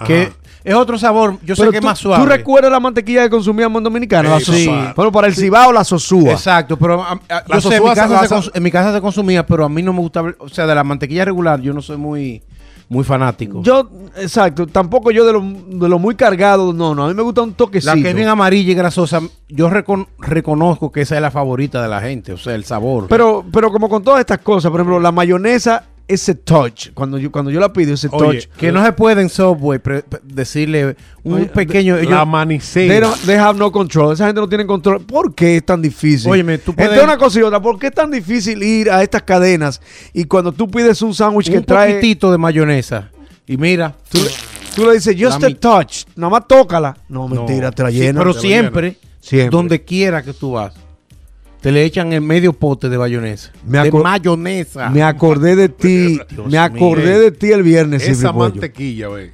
que 0.05 0.31
es 0.63 0.75
otro 0.75 0.99
sabor, 0.99 1.37
yo 1.43 1.55
sé 1.55 1.61
Pero 1.63 1.71
que 1.71 1.77
es 1.79 1.83
más 1.83 1.97
suave. 1.97 2.23
¿Tú 2.23 2.29
recuerdas 2.29 2.71
la 2.71 2.79
mantequilla 2.79 3.23
que 3.23 3.31
consumíamos 3.31 3.79
en 3.79 3.83
Dominicana? 3.85 4.29
la 4.29 4.39
Sí. 4.39 4.69
Bueno, 4.95 5.11
para 5.11 5.25
el 5.25 5.35
cibao, 5.35 5.73
la 5.73 5.83
sosúa. 5.83 6.33
Exacto, 6.33 6.77
pero 6.77 7.01
a- 7.01 7.13
a- 7.13 7.43
La 7.47 7.55
yo 7.55 7.61
sé, 7.61 7.67
en 7.69 7.73
sosúa 7.73 7.89
mi, 7.89 7.95
casa 7.95 8.07
se 8.21 8.27
se 8.27 8.35
basa- 8.35 8.35
cons- 8.35 8.51
en 8.53 8.63
mi 8.63 8.71
casa 8.71 8.93
se 8.93 9.01
consumía, 9.01 9.45
pero 9.47 9.65
a 9.65 9.69
mí 9.69 9.81
no 9.81 9.91
me 9.91 9.99
gustaba, 10.01 10.31
o 10.37 10.47
sea, 10.49 10.67
de 10.67 10.75
la 10.75 10.83
mantequilla 10.83 11.25
regular 11.25 11.59
yo 11.61 11.73
no 11.73 11.81
soy 11.81 11.97
muy, 11.97 12.43
muy 12.89 13.03
fanático. 13.03 13.61
Yo, 13.63 13.87
exacto, 14.17 14.65
tampoco 14.67 15.11
yo 15.11 15.23
de 15.25 15.33
lo, 15.33 15.41
de 15.41 15.87
lo 15.87 15.99
muy 15.99 16.15
cargado, 16.15 16.73
no, 16.73 16.93
no, 16.95 17.05
a 17.05 17.07
mí 17.07 17.13
me 17.13 17.21
gusta 17.21 17.43
un 17.43 17.53
toquecito. 17.53 17.95
la 17.95 18.01
que 18.01 18.09
es 18.09 18.15
bien 18.15 18.27
amarilla 18.27 18.71
y 18.71 18.75
grasosa, 18.75 19.21
yo 19.47 19.69
recon- 19.69 20.07
reconozco 20.17 20.91
que 20.91 21.01
esa 21.01 21.15
es 21.15 21.21
la 21.21 21.29
favorita 21.31 21.81
de 21.81 21.87
la 21.87 22.01
gente, 22.01 22.33
o 22.33 22.37
sea, 22.37 22.55
el 22.55 22.63
sabor. 22.65 23.05
Pero, 23.07 23.45
pero 23.53 23.71
como 23.71 23.87
con 23.89 24.03
todas 24.03 24.19
estas 24.21 24.39
cosas, 24.39 24.71
por 24.71 24.79
ejemplo, 24.81 24.99
la 24.99 25.11
mayonesa, 25.11 25.83
ese 26.09 26.35
touch, 26.35 26.89
cuando 26.93 27.17
yo, 27.17 27.31
cuando 27.31 27.51
yo 27.51 27.59
la 27.59 27.71
pido, 27.71 27.93
ese 27.93 28.09
Oye, 28.11 28.41
touch. 28.41 28.57
que 28.57 28.71
no 28.71 28.83
se 28.83 28.91
puede 28.91 29.21
en 29.21 29.29
Subway 29.29 29.79
pre- 29.79 30.01
pre- 30.03 30.19
decirle 30.23 30.95
un 31.23 31.35
Oye, 31.35 31.45
pequeño... 31.45 31.95
la 31.95 32.01
ellos- 32.01 32.27
manicera. 32.27 32.93
They, 32.93 33.01
don't- 33.01 33.25
they 33.25 33.35
have 33.37 33.57
no 33.57 33.71
control. 33.71 34.13
Esa 34.13 34.25
gente 34.25 34.41
no 34.41 34.49
tiene 34.49 34.65
control. 34.65 35.01
¿Por 35.05 35.33
qué 35.33 35.57
es 35.57 35.65
tan 35.65 35.81
difícil? 35.81 36.29
Óyeme, 36.29 36.57
tú 36.57 36.73
puedes- 36.73 36.89
Entre 36.91 37.03
una 37.05 37.17
cosa 37.17 37.39
y 37.39 37.43
otra, 37.43 37.61
¿por 37.61 37.79
qué 37.79 37.87
es 37.87 37.93
tan 37.93 38.11
difícil 38.11 38.61
ir 38.61 38.89
a 38.91 39.01
estas 39.03 39.21
cadenas 39.23 39.79
y 40.11 40.25
cuando 40.25 40.51
tú 40.51 40.67
pides 40.67 41.01
un 41.01 41.13
sándwich 41.13 41.49
que 41.49 41.57
un 41.59 41.63
trae, 41.63 41.93
poquitito 41.95 42.31
de 42.31 42.37
mayonesa. 42.37 43.09
Y 43.47 43.57
mira, 43.57 43.95
tú, 44.11 44.17
le- 44.17 44.31
tú 44.75 44.85
le 44.87 44.93
dices, 44.95 45.15
just 45.19 45.41
La 45.41 45.47
a 45.47 45.53
touch, 45.55 46.05
nada 46.15 46.31
más 46.31 46.47
tócala. 46.47 46.97
No, 47.07 47.27
mentira, 47.27 47.71
te 47.71 47.83
la 47.83 47.91
Sí, 47.91 47.99
pero 48.13 48.33
te 48.33 48.39
siempre, 48.41 48.97
Siempre. 49.21 49.49
donde 49.55 49.83
quiera 49.83 50.21
que 50.23 50.33
tú 50.33 50.51
vas, 50.53 50.73
te 51.61 51.71
le 51.71 51.83
echan 51.83 52.13
el 52.13 52.21
medio 52.21 52.53
pote 52.53 52.89
de 52.89 52.97
mayonesa. 52.97 53.51
Me 53.65 53.79
de 53.79 53.91
mayonesa. 53.91 54.89
Me 54.89 55.03
acordé 55.03 55.55
de 55.55 55.69
ti, 55.69 56.19
Dios 56.29 56.47
me 56.47 56.57
acordé 56.57 57.11
mío. 57.13 57.19
de 57.19 57.31
ti 57.31 57.51
el 57.51 57.63
viernes, 57.63 58.07
Esa 58.07 58.31
mantequilla, 58.31 59.07
güey. 59.07 59.31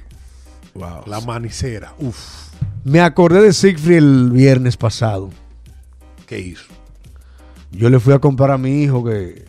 Wow. 0.74 1.02
La 1.06 1.20
manicera. 1.20 1.94
Uf. 1.98 2.46
Me 2.84 3.00
acordé 3.00 3.42
de 3.42 3.52
Siegfried 3.52 3.98
el 3.98 4.30
viernes 4.30 4.76
pasado. 4.76 5.30
¿Qué 6.26 6.38
hizo? 6.38 6.64
Yo 7.70 7.90
le 7.90 8.00
fui 8.00 8.12
a 8.12 8.18
comprar 8.18 8.50
a 8.50 8.58
mi 8.58 8.82
hijo 8.82 9.04
que 9.04 9.44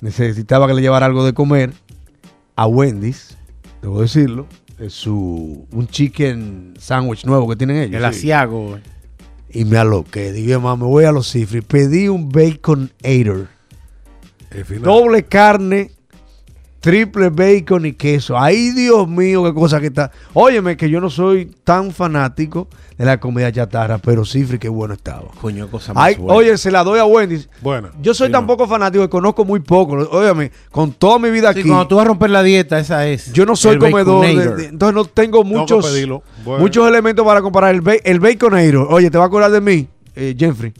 necesitaba 0.00 0.66
que 0.66 0.74
le 0.74 0.82
llevara 0.82 1.06
algo 1.06 1.24
de 1.24 1.32
comer 1.32 1.72
a 2.56 2.66
Wendy's, 2.66 3.36
debo 3.80 4.00
decirlo. 4.00 4.46
Es 4.78 4.94
su 4.94 5.66
un 5.70 5.86
chicken 5.86 6.74
sandwich 6.78 7.24
nuevo 7.24 7.48
que 7.48 7.56
tienen 7.56 7.76
ellos. 7.76 7.94
El 7.94 8.04
asiago. 8.04 8.78
Y 9.52 9.64
me 9.64 9.78
aloqué. 9.78 10.32
Dije, 10.32 10.56
mamá, 10.56 10.76
me 10.76 10.90
voy 10.90 11.04
a 11.04 11.12
los 11.12 11.30
cifres. 11.30 11.64
Pedí 11.64 12.08
un 12.08 12.30
bacon 12.30 12.90
final. 14.64 14.82
Doble 14.82 15.24
carne, 15.24 15.90
triple 16.82 17.30
bacon 17.30 17.86
y 17.86 17.92
queso. 17.92 18.36
Ay, 18.38 18.70
Dios 18.72 19.08
mío, 19.08 19.44
qué 19.44 19.54
cosa 19.54 19.80
que 19.80 19.86
está. 19.86 20.10
Óyeme, 20.34 20.76
que 20.76 20.90
yo 20.90 21.00
no 21.00 21.08
soy 21.08 21.46
tan 21.64 21.92
fanático 21.92 22.66
de 22.98 23.04
la 23.04 23.20
comida 23.20 23.50
chatarra, 23.52 23.98
pero 23.98 24.24
cifre, 24.24 24.58
qué 24.58 24.68
bueno 24.68 24.94
estaba. 24.94 25.28
Coño, 25.40 25.68
cosa 25.70 25.94
más 25.94 26.04
Ay, 26.04 26.16
buena. 26.16 26.34
oye, 26.34 26.58
se 26.58 26.72
la 26.72 26.82
doy 26.82 26.98
a 26.98 27.04
Wendy's. 27.04 27.48
Bueno. 27.60 27.90
Yo 28.02 28.12
soy 28.14 28.26
sí, 28.26 28.32
tan 28.32 28.42
no. 28.42 28.48
poco 28.48 28.66
fanático 28.66 29.04
que 29.04 29.08
conozco 29.08 29.44
muy 29.44 29.60
poco. 29.60 29.92
Óyeme, 30.10 30.50
con 30.72 30.90
toda 30.92 31.20
mi 31.20 31.30
vida 31.30 31.52
Sí, 31.52 31.60
aquí, 31.60 31.68
cuando 31.68 31.86
tú 31.86 31.94
vas 31.96 32.04
a 32.04 32.08
romper 32.08 32.30
la 32.30 32.42
dieta, 32.42 32.80
esa 32.80 33.06
es. 33.06 33.32
yo 33.32 33.46
no 33.46 33.54
soy 33.54 33.78
comedor. 33.78 34.26
de- 34.26 34.66
entonces 34.66 34.94
no 34.94 35.04
tengo 35.04 35.44
muchos. 35.44 35.86
Bueno. 36.44 36.60
muchos 36.60 36.88
elementos 36.88 37.24
para 37.24 37.40
comparar. 37.40 37.72
El, 37.74 37.80
ba- 37.80 37.94
el 37.94 38.18
baconero. 38.18 38.88
Oye, 38.90 39.08
¿te 39.08 39.18
va 39.18 39.24
a 39.24 39.26
acordar 39.28 39.52
de 39.52 39.60
mí, 39.60 39.86
eh, 40.16 40.34
Jeffrey? 40.36 40.72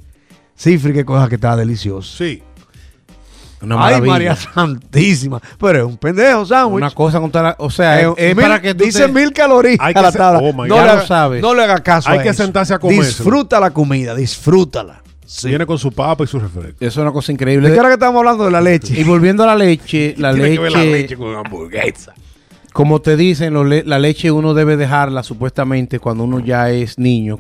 Cifre, 0.57 0.93
qué 0.93 1.05
cosa 1.05 1.29
que 1.29 1.37
está 1.37 1.57
delicioso. 1.57 2.17
Sí. 2.17 2.43
Una 3.63 3.75
Ay, 3.77 3.81
maravilla. 3.81 4.13
María 4.13 4.37
Santísima. 4.37 5.41
Pero 5.59 5.79
es 5.79 5.85
un 5.85 5.97
pendejo 5.97 6.45
sándwich. 6.45 6.77
Una 6.77 6.91
cosa 6.91 7.21
contra 7.21 7.43
la, 7.43 7.57
O 7.59 7.71
sea, 7.71 8.01
es, 8.01 8.09
es 8.17 8.37
mil- 8.37 8.45
para 8.45 8.61
que 8.61 8.75
tú 8.75 8.85
dice 8.85 9.07
te- 9.07 9.13
mil 9.13 9.33
calorías 9.33 9.77
Hay 9.81 9.93
a 9.93 9.95
que 9.95 10.03
la 10.03 10.13
tabla. 10.13 10.41
oh 10.41 10.53
no, 10.53 10.65
le 10.85 10.95
lo 10.95 11.07
sabes. 11.07 11.41
no 11.43 11.55
le 11.55 11.63
haga 11.65 11.79
caso 11.81 12.11
Hay 12.11 12.19
a 12.19 12.23
que 12.23 12.29
eso. 12.31 12.43
sentarse 12.43 12.75
a 12.75 12.79
comérselo. 12.79 13.07
Disfruta 13.09 13.61
la 13.61 13.71
comida, 13.71 14.15
disfrútala. 14.15 15.01
Sí. 15.25 15.49
Viene 15.49 15.65
con 15.65 15.79
su 15.79 15.91
papa 15.93 16.25
y 16.25 16.27
su 16.27 16.39
refresco. 16.39 16.77
Eso 16.81 16.87
es 16.89 16.97
una 16.99 17.13
cosa 17.13 17.29
¿De 17.29 17.35
increíble. 17.35 17.73
qué 17.73 17.79
hora 17.81 17.89
que 17.89 17.95
estamos 17.95 18.19
hablando 18.19 18.45
de 18.45 18.51
la 18.51 18.61
leche? 18.61 19.01
Y 19.01 19.05
volviendo 19.05 19.45
a 19.45 19.47
la 19.47 19.55
leche, 19.57 20.15
la 20.19 20.33
Tiene 20.35 20.49
leche, 20.51 20.57
que 20.57 20.63
ver 20.63 20.73
la 20.73 20.85
leche 20.85 21.17
con 21.17 21.35
hamburguesa. 21.37 22.13
como 22.73 23.01
te 23.01 23.17
dicen, 23.17 23.69
le- 23.69 23.85
la 23.85 23.99
leche 23.99 24.31
uno 24.31 24.53
debe 24.55 24.77
dejarla 24.77 25.23
supuestamente 25.23 26.01
cuando 26.01 26.25
uno 26.25 26.41
ya 26.41 26.69
es 26.71 26.99
niño. 26.99 27.39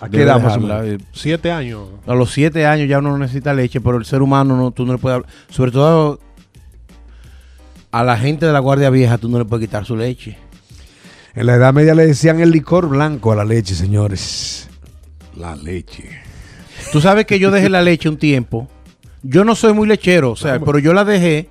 ¿A 0.00 0.08
qué 0.08 0.22
edad 0.22 0.40
más 0.40 0.56
o 0.56 0.60
menos? 0.60 0.84
eh, 0.86 0.98
Siete 1.12 1.50
años. 1.52 1.82
A 2.06 2.14
los 2.14 2.32
siete 2.32 2.64
años 2.66 2.88
ya 2.88 2.98
uno 2.98 3.10
no 3.10 3.18
necesita 3.18 3.52
leche, 3.52 3.80
pero 3.80 3.98
el 3.98 4.04
ser 4.04 4.22
humano 4.22 4.56
no, 4.56 4.70
tú 4.70 4.86
no 4.86 4.92
le 4.94 4.98
puedes 4.98 5.16
hablar. 5.16 5.30
Sobre 5.50 5.70
todo 5.72 6.18
a 7.92 8.02
la 8.04 8.16
gente 8.16 8.46
de 8.46 8.52
la 8.52 8.60
guardia 8.60 8.88
vieja, 8.90 9.18
tú 9.18 9.28
no 9.28 9.38
le 9.38 9.44
puedes 9.44 9.66
quitar 9.66 9.84
su 9.84 9.96
leche. 9.96 10.38
En 11.34 11.46
la 11.46 11.54
Edad 11.56 11.72
Media 11.74 11.94
le 11.94 12.06
decían 12.06 12.40
el 12.40 12.50
licor 12.50 12.88
blanco 12.88 13.30
a 13.32 13.36
la 13.36 13.44
leche, 13.44 13.74
señores. 13.74 14.68
La 15.36 15.54
leche. 15.56 16.08
Tú 16.92 17.00
sabes 17.00 17.26
que 17.26 17.38
yo 17.38 17.50
dejé 17.50 17.68
la 17.68 17.82
leche 17.82 18.08
un 18.08 18.16
tiempo. 18.16 18.68
Yo 19.22 19.44
no 19.44 19.54
soy 19.54 19.72
muy 19.74 19.86
lechero, 19.86 20.30
o 20.32 20.36
sea, 20.36 20.58
pero 20.60 20.78
yo 20.78 20.92
la 20.94 21.04
dejé 21.04 21.48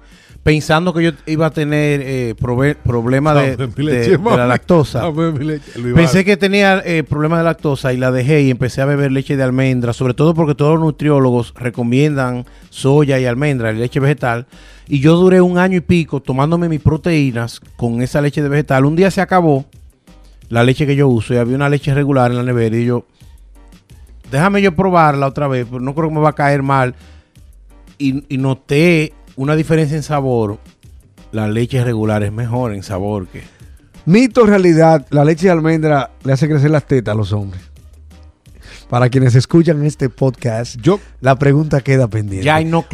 pensando 0.50 0.94
que 0.94 1.03
yo 1.03 1.12
iba 1.27 1.46
a 1.46 1.51
tener 1.51 2.01
eh, 2.03 2.36
problemas 2.84 3.36
de, 3.36 3.68
mi 3.68 3.86
de- 3.86 4.18
la 4.18 4.48
lactosa. 4.48 5.08
Luis 5.12 5.62
Pensé 5.96 6.25
que 6.25 6.38
tenía 6.38 6.82
eh, 6.84 7.03
problemas 7.03 7.39
de 7.39 7.44
lactosa 7.46 7.94
y 7.94 7.98
la 7.98 8.10
dejé 8.12 8.41
y 8.41 8.50
empecé 8.50 8.82
a 8.82 8.86
beber 8.86 9.12
leche 9.12 9.38
de 9.38 9.44
almendra, 9.44 9.94
sobre 9.94 10.15
todo 10.15 10.34
porque 10.34 10.56
todos 10.56 10.74
los 10.74 10.82
nutriólogos 10.86 11.53
recomiendan 11.56 12.46
soya 12.72 13.20
y 13.20 13.25
almendra, 13.25 13.72
leche 13.72 14.00
vegetal. 14.00 14.48
Y 14.88 15.01
yo 15.01 15.15
duré 15.18 15.39
un 15.39 15.60
año 15.60 15.77
y 15.77 15.82
pico 15.82 16.20
tomándome 16.20 16.68
mis 16.68 16.82
proteínas 16.82 17.62
con 17.75 18.01
esa 18.01 18.20
leche 18.20 18.41
de 18.41 18.50
vegetal. 18.50 18.86
Un 18.86 18.96
día 18.96 19.12
se 19.12 19.22
acabó 19.22 19.65
la 20.50 20.63
leche 20.63 20.88
que 20.88 20.96
yo 20.96 21.08
uso 21.08 21.36
y 21.36 21.38
había 21.38 21.56
una 21.56 21.70
leche 21.70 21.94
regular 21.94 22.32
en 22.32 22.38
la 22.38 22.44
nevera 22.44 22.75
y 22.75 22.86
yo, 22.86 23.06
déjame 24.32 24.63
yo 24.63 24.75
probarla 24.75 25.27
otra 25.27 25.48
vez, 25.48 25.68
pero 25.70 25.79
no 25.79 25.94
creo 25.94 26.10
que 26.10 26.15
me 26.15 26.22
va 26.22 26.29
a 26.29 26.34
caer 26.34 26.63
mal. 26.63 26.96
Y, 28.01 28.24
y 28.34 28.38
noté 28.38 29.13
una 29.39 29.55
diferencia 29.55 29.96
en 29.96 30.03
sabor. 30.03 30.58
La 31.31 31.48
leche 31.48 31.81
regular 31.84 32.24
es 32.24 32.31
mejor 32.34 32.74
en 32.74 32.84
sabor 32.84 33.27
que... 33.27 33.41
Mito 34.05 34.46
realidad, 34.46 35.05
la 35.12 35.24
leche 35.24 35.46
de 35.46 35.51
almendra 35.51 36.12
le 36.24 36.34
hace 36.34 36.48
crecer 36.50 36.72
las 36.72 36.86
tetas 36.86 37.13
a 37.13 37.17
los 37.17 37.31
hombres. 37.31 37.62
Para 38.89 39.08
quienes 39.10 39.36
escuchan 39.36 39.86
este 39.86 40.10
podcast, 40.10 40.75
Yo, 40.81 41.00
la 41.22 41.38
pregunta 41.38 41.79
queda 41.81 42.08
pendiente. 42.10 42.50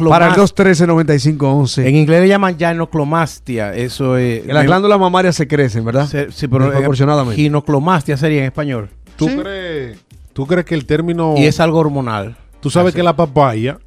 Para 0.08 0.28
el 0.28 0.34
213-9511. 0.34 1.84
En 1.86 1.96
inglés 1.96 2.20
le 2.20 2.28
llaman 2.28 2.56
gynecolmastia. 2.56 3.74
Eso 3.74 4.16
es. 4.16 4.46
Las 4.46 4.66
glándulas 4.66 5.00
mamarias 5.00 5.34
se 5.34 5.48
crecen, 5.48 5.84
¿verdad? 5.84 6.06
Se- 6.06 6.30
sí, 6.30 6.46
pero 6.48 6.66
eh, 6.66 6.68
Desproporcionadamente. 6.68 7.42
ginoclomastia 7.42 8.16
sería 8.16 8.40
en 8.40 8.44
español. 8.46 8.90
¿tú 9.16 9.28
Sí. 9.28 9.36
crees 9.36 9.98
¿Tú 10.32 10.46
crees 10.46 10.66
que 10.66 10.74
el 10.74 10.84
término... 10.84 11.34
Y 11.38 11.46
es 11.46 11.58
algo 11.60 11.78
hormonal. 11.78 12.36
Tú 12.60 12.68
sabes 12.68 12.90
Así. 12.90 12.96
que 12.98 13.02
la 13.02 13.16
papaya, 13.16 13.78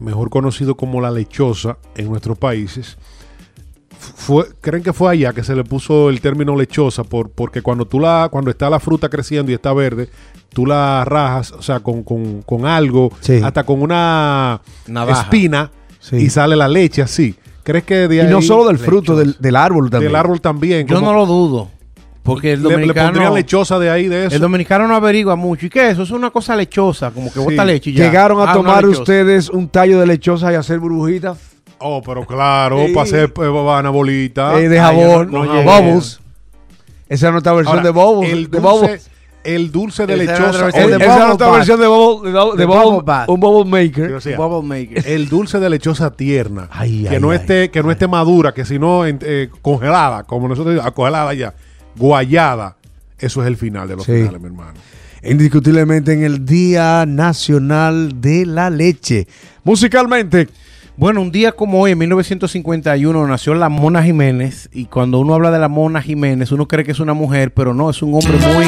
mejor 0.00 0.30
conocido 0.30 0.74
como 0.76 1.00
la 1.00 1.10
lechosa 1.10 1.76
en 1.96 2.08
nuestros 2.08 2.36
países, 2.38 2.96
fue, 3.98 4.46
creen 4.60 4.82
que 4.82 4.92
fue 4.92 5.12
allá 5.12 5.32
que 5.32 5.44
se 5.44 5.54
le 5.54 5.62
puso 5.64 6.08
el 6.08 6.20
término 6.20 6.56
lechosa 6.56 7.04
por, 7.04 7.30
porque 7.30 7.60
cuando 7.60 7.84
tú 7.86 8.00
la, 8.00 8.28
cuando 8.30 8.50
está 8.50 8.70
la 8.70 8.80
fruta 8.80 9.08
creciendo 9.10 9.50
y 9.52 9.54
está 9.54 9.72
verde, 9.74 10.08
tú 10.48 10.64
la 10.64 11.04
rajas, 11.04 11.52
o 11.52 11.60
sea, 11.62 11.80
con, 11.80 12.02
con- 12.02 12.42
con 12.42 12.64
algo, 12.66 13.12
Sí. 13.20 13.40
hasta 13.44 13.64
con 13.64 13.82
una 13.82 14.60
Navaja. 14.86 15.22
espina 15.22 15.70
Sí. 15.98 16.16
y 16.16 16.30
sale 16.30 16.56
la 16.56 16.66
leche 16.66 17.02
así. 17.02 17.34
¿Crees 17.62 17.84
que 17.84 18.08
de 18.08 18.16
Y 18.16 18.20
ahí 18.20 18.30
no 18.30 18.40
solo 18.40 18.66
del 18.68 18.78
fruto, 18.78 19.14
del, 19.14 19.36
del 19.38 19.54
árbol 19.54 19.90
también. 19.90 20.08
del 20.12 20.16
árbol 20.16 20.40
también? 20.40 20.86
Yo 20.86 20.96
como 20.96 21.12
no 21.12 21.18
lo 21.18 21.26
dudo. 21.26 21.68
Porque 22.22 22.52
el 22.52 22.62
le, 22.62 22.68
le 22.68 22.74
dominicano... 22.74 23.34
lechosa 23.34 23.78
de 23.78 23.90
ahí 23.90 24.06
de 24.06 24.26
eso. 24.26 24.36
El 24.36 24.42
dominicano 24.42 24.86
no 24.86 24.94
averigua 24.94 25.36
mucho. 25.36 25.66
¿Y 25.66 25.70
qué 25.70 25.86
es 25.86 25.92
eso? 25.94 26.02
Es 26.02 26.10
una 26.10 26.30
cosa 26.30 26.54
lechosa, 26.54 27.10
como 27.10 27.26
que 27.32 27.38
Sí. 27.40 27.44
bota 27.44 27.64
leche 27.64 27.90
y 27.90 27.94
ya. 27.94 28.04
Llegaron 28.04 28.40
a 28.46 28.50
Ah, 28.50 28.54
tomar 28.54 28.84
ustedes 28.86 29.48
un 29.48 29.68
tallo 29.68 29.98
de 30.00 30.06
lechosa 30.06 30.52
y 30.52 30.54
hacer 30.56 30.78
burbujitas 30.78 31.38
Oh, 31.82 32.02
pero 32.02 32.26
claro, 32.26 32.84
Sí. 32.86 32.92
para 32.92 33.04
hacer 33.04 33.32
eh, 33.42 33.68
anabolita. 33.74 34.60
eh, 34.60 34.68
de 34.68 34.78
Ah, 34.78 34.82
jabón, 34.88 35.30
no- 35.32 35.46
no 35.46 35.54
no, 35.54 35.62
bubbles. 35.62 36.20
Esa 37.08 37.26
es 37.28 37.32
nuestra 37.32 37.52
versión 37.54 37.78
Ahora, 37.78 37.86
de 37.86 37.90
bubbles. 37.90 38.32
El 38.32 38.50
de 38.50 38.60
dulce, 38.60 38.70
bubbles. 38.86 39.10
el 39.44 39.72
dulce 39.72 40.06
de 40.06 40.12
Esa 40.12 40.22
lechosa. 40.32 40.66
el- 40.78 40.90
de 40.90 40.96
Esa 41.04 41.32
es 41.32 41.38
bath. 41.38 41.52
versión 41.54 41.80
de 41.80 41.86
bubble, 41.86 42.30
de, 42.32 42.38
de 42.58 42.66
bubble- 42.66 43.24
un 43.28 43.40
bubble 43.40 43.70
maker. 43.70 44.12
o 44.12 44.20
sea, 44.20 44.36
Bubble 44.36 44.68
maker. 44.68 45.06
el 45.10 45.28
dulce 45.30 45.58
de 45.58 45.70
lechosa 45.70 46.10
tierna. 46.10 46.68
Ay, 46.70 47.04
que 47.04 47.14
ay, 47.16 47.20
no 47.20 47.30
ay, 47.30 47.38
esté, 47.38 47.70
que 47.70 47.82
no 47.82 47.90
esté 47.90 48.06
madura, 48.06 48.52
que 48.52 48.66
si 48.66 48.78
no 48.78 49.06
eh, 49.06 49.48
congelada, 49.62 50.24
como 50.24 50.48
nosotros 50.48 50.74
decimos, 50.74 50.86
ah, 50.86 50.94
congelada 50.94 51.32
ya, 51.32 51.54
guayada. 51.96 52.76
Eso 53.18 53.42
es 53.42 53.48
el 53.48 53.56
final 53.56 53.88
de 53.88 53.96
los 53.96 54.04
Sí. 54.06 54.12
finales, 54.12 54.40
mi 54.40 54.46
hermano. 54.46 54.72
Indiscutiblemente 55.22 56.12
en 56.14 56.24
el 56.24 56.46
Día 56.46 57.04
Nacional 57.06 58.20
de 58.20 58.46
la 58.46 58.70
Leche. 58.70 59.26
Musicalmente, 59.64 60.48
Bueno, 60.96 61.22
un 61.22 61.30
día 61.32 61.52
como 61.52 61.80
hoy, 61.80 61.92
en 61.92 61.98
1951, 61.98 63.26
nació 63.26 63.54
la 63.54 63.70
Mona 63.70 64.02
Jiménez. 64.02 64.68
Y 64.70 64.84
cuando 64.84 65.18
uno 65.18 65.32
habla 65.34 65.50
de 65.50 65.58
la 65.58 65.68
Mona 65.68 66.02
Jiménez, 66.02 66.52
uno 66.52 66.68
cree 66.68 66.84
que 66.84 66.92
es 66.92 67.00
una 67.00 67.14
mujer, 67.14 67.54
pero 67.54 67.72
no, 67.72 67.88
es 67.88 68.02
un 68.02 68.12
hombre 68.12 68.34
muy, 68.38 68.66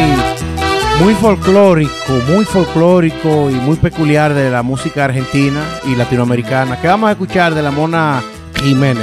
muy 1.05 1.15
folclórico, 1.15 1.93
muy 2.33 2.47
folclórico 2.47 3.51
y 3.51 3.55
muy 3.57 3.77
peculiar 3.77 4.33
de 4.33 4.51
la 4.51 4.63
música 4.63 5.05
argentina 5.05 5.63
y 5.87 5.95
latinoamericana. 5.95 6.81
¿Qué 6.81 6.89
vamos 6.89 7.09
a 7.09 7.13
escuchar 7.13 7.55
de 7.55 7.61
la 7.63 7.71
Mona 7.71 8.23
Jiménez? 8.23 8.42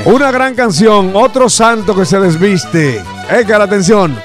Una 0.05 0.31
gran 0.31 0.55
canción, 0.55 1.11
otro 1.13 1.49
santo 1.49 1.93
que 1.93 2.05
se 2.05 2.19
desviste. 2.19 3.01
Edgar, 3.29 3.61
atención. 3.61 4.15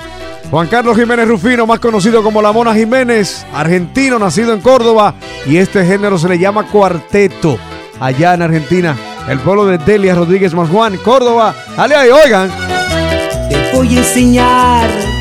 Juan 0.51 0.69
Carlos 0.69 0.97
Jiménez 0.97 1.27
Rufino, 1.27 1.67
más 1.67 1.81
conocido 1.81 2.23
como 2.23 2.41
La 2.41 2.53
Mona 2.53 2.73
Jiménez, 2.73 3.45
argentino, 3.53 4.19
nacido 4.19 4.53
en 4.53 4.61
Córdoba, 4.61 5.15
y 5.47 5.57
este 5.57 5.85
género 5.85 6.19
se 6.19 6.29
le 6.29 6.39
llama 6.39 6.69
cuarteto. 6.69 7.59
Allá 7.99 8.35
en 8.35 8.43
Argentina, 8.43 8.97
el 9.29 9.41
pueblo 9.41 9.67
de 9.67 9.79
Delia 9.79 10.15
Rodríguez 10.15 10.53
Juan, 10.55 10.97
Córdoba. 10.99 11.55
Dale 11.77 11.97
ahí, 11.97 12.11
oigan. 12.11 12.51
Te 13.49 13.73
voy 13.75 13.97
a 13.97 13.99
enseñar 13.99 15.14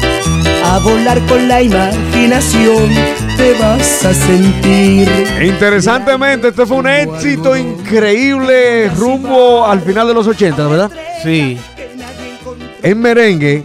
a 0.74 0.80
volar 0.80 1.20
con 1.28 1.48
la 1.48 1.62
imaginación. 1.62 2.90
Te 3.38 3.54
vas 3.60 4.06
a 4.06 4.14
sentir. 4.14 5.08
Interesantemente, 5.44 6.48
este 6.48 6.66
fue 6.66 6.78
un 6.78 6.88
éxito 6.88 7.56
increíble 7.56 8.90
rumbo 8.90 9.66
al 9.68 9.82
final 9.82 10.08
de 10.08 10.14
los 10.16 10.26
80, 10.26 10.68
¿verdad? 10.68 10.92
Sí, 11.22 11.58
En 12.82 13.00
merengue, 13.00 13.64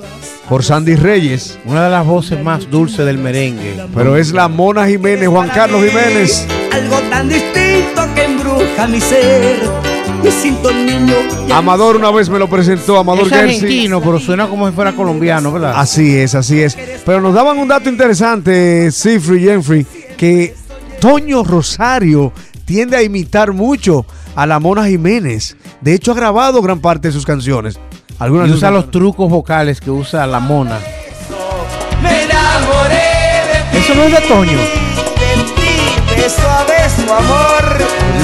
por 0.51 0.63
Sandy 0.63 0.97
Reyes, 0.97 1.59
una 1.65 1.85
de 1.85 1.91
las 1.91 2.05
voces 2.07 2.43
más 2.43 2.71
dulces 2.71 3.07
del 3.07 3.17
merengue. 3.19 3.87
pero 3.95 4.17
es 4.17 4.33
la 4.33 4.49
Mona 4.49 4.87
Jiménez, 4.87 5.29
Juan 5.29 5.49
Carlos 5.49 5.83
Jiménez. 5.85 6.47
Algo 6.73 6.99
tan 7.11 7.29
distinto 7.29 8.03
que 8.15 8.25
embruja 8.25 8.87
mi 8.87 9.01
ser. 9.01 9.88
Me 10.23 10.31
siento 10.31 10.73
niño. 10.73 11.15
Amador 11.55 11.97
una 11.97 12.11
vez 12.11 12.29
me 12.29 12.39
lo 12.39 12.49
presentó, 12.49 12.99
Amador 12.99 13.27
Es 13.27 13.33
Gersi. 13.33 13.55
argentino, 13.57 14.01
pero 14.01 14.19
suena 14.19 14.49
como 14.49 14.67
si 14.69 14.75
fuera 14.75 14.93
colombiano, 14.93 15.53
¿verdad? 15.53 15.75
Así 15.77 16.17
es, 16.17 16.35
así 16.35 16.61
es. 16.61 16.77
Pero 17.07 17.21
nos 17.21 17.35
daban 17.35 17.59
un 17.59 17.69
dato 17.69 17.89
interesante, 17.89 18.91
Sifri 18.93 19.41
Jenfrey, 19.41 19.87
que 20.17 20.55
Toño 21.01 21.45
Rosario 21.45 22.33
tiende 22.65 22.97
a 22.97 23.03
imitar 23.03 23.53
mucho 23.53 24.05
a 24.35 24.47
la 24.47 24.59
Mona 24.59 24.87
Jiménez. 24.87 25.57
De 25.81 25.95
hecho, 25.95 26.13
ha 26.13 26.15
grabado 26.15 26.61
gran 26.63 26.81
parte 26.81 27.09
de 27.09 27.13
sus 27.13 27.25
canciones. 27.25 27.79
Algunas 28.19 28.49
Y 28.49 28.53
usa 28.53 28.71
los 28.71 28.91
trucos 28.91 29.31
vocales 29.31 29.81
que 29.81 29.91
usa 29.91 30.27
la 30.27 30.41
Mona. 30.41 30.79
Eso 33.73 33.95
no 33.95 34.03
es 34.03 34.13
de 34.13 34.21
Toño. 34.29 34.59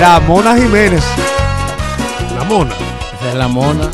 La 0.00 0.20
Mona 0.20 0.56
Jiménez. 0.56 1.02
La 2.44 2.50
mona. 2.50 2.74
Esa 3.18 3.28
es 3.30 3.34
la 3.36 3.48
Mona. 3.48 3.90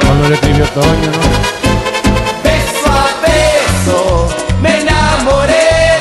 Cuando 0.00 0.28
le 0.28 0.34
escribió 0.34 0.64
Toño, 0.66 0.88
¿no? 0.88 1.20
Beso 2.42 2.90
a 2.90 3.06
beso. 3.22 4.28
Me 4.60 4.80
enamoré 4.80 5.52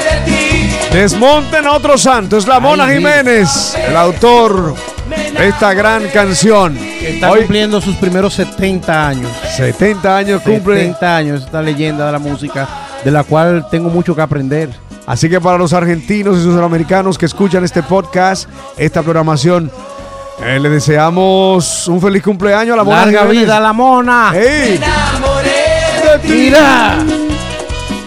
de 0.09 0.31
ti. 0.31 0.75
Desmonten 0.91 1.67
a 1.67 1.73
otro 1.73 1.99
santo, 1.99 2.37
es 2.37 2.47
la 2.47 2.59
Mona 2.59 2.85
Ay, 2.85 2.95
Jiménez, 2.95 3.75
el 3.75 3.95
autor 3.95 4.73
de 5.37 5.47
esta 5.47 5.75
gran 5.75 6.07
canción. 6.07 6.75
Que 6.75 7.15
está 7.15 7.29
Hoy, 7.29 7.41
cumpliendo 7.41 7.79
sus 7.79 7.95
primeros 7.97 8.33
70 8.33 9.07
años. 9.07 9.31
70 9.55 10.17
años 10.17 10.41
cumple. 10.41 10.79
70 10.79 11.15
años, 11.15 11.43
esta 11.43 11.61
leyenda 11.61 12.07
de 12.07 12.11
la 12.11 12.19
música, 12.19 12.67
de 13.03 13.11
la 13.11 13.23
cual 13.23 13.67
tengo 13.69 13.91
mucho 13.91 14.15
que 14.15 14.21
aprender. 14.23 14.86
Así 15.07 15.27
que 15.29 15.39
para 15.41 15.57
los 15.57 15.73
argentinos 15.73 16.37
y 16.37 16.43
sus 16.43 16.59
americanos 16.61 17.17
que 17.17 17.25
escuchan 17.25 17.63
este 17.63 17.81
podcast, 17.81 18.47
esta 18.77 19.01
programación, 19.01 19.71
eh, 20.45 20.59
le 20.59 20.69
deseamos 20.69 21.87
un 21.87 21.99
feliz 22.01 22.21
cumpleaños 22.21 22.73
a 22.73 22.77
la 22.77 22.83
Mona 22.83 23.05
Larga 23.05 23.21
Jiménez. 23.21 23.43
vida 23.45 23.57
a 23.57 23.61
la 23.61 23.73
Mona. 23.73 24.31
¡Ey! 24.35 24.79
Mira. 26.27 26.97